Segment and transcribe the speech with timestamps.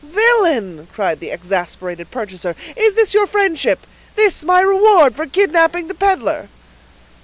[0.03, 6.49] "Villain!" cried the exasperated purchaser, "is this your friendship—this my reward for kidnapping the peddler?"